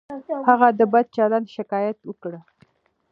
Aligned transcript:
هغه 0.49 0.67
د 0.79 0.81
بد 0.91 1.05
چلند 1.15 1.47
شکایت 1.55 1.97
وکړ. 2.03 2.33